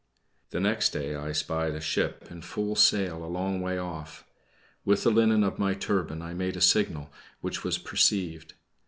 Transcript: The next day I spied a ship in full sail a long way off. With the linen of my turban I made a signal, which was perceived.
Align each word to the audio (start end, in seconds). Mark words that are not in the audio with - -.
The 0.49 0.59
next 0.59 0.93
day 0.93 1.13
I 1.13 1.31
spied 1.31 1.75
a 1.75 1.79
ship 1.79 2.25
in 2.31 2.41
full 2.41 2.75
sail 2.75 3.23
a 3.23 3.27
long 3.29 3.61
way 3.61 3.77
off. 3.77 4.25
With 4.83 5.03
the 5.03 5.11
linen 5.11 5.43
of 5.43 5.59
my 5.59 5.75
turban 5.75 6.23
I 6.23 6.33
made 6.33 6.57
a 6.57 6.59
signal, 6.59 7.13
which 7.41 7.63
was 7.63 7.77
perceived. 7.77 8.55